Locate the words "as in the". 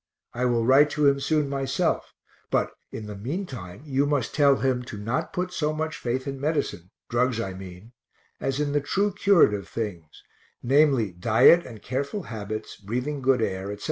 8.39-8.81